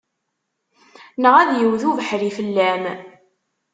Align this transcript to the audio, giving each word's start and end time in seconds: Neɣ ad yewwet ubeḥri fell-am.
Neɣ 1.21 1.33
ad 1.41 1.49
yewwet 1.55 1.83
ubeḥri 1.89 2.31
fell-am. 2.37 2.83